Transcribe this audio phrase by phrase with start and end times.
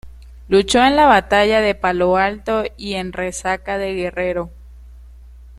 [0.47, 4.49] Luchó en la batalla de Palo Alto y en Resaca de Guerrero.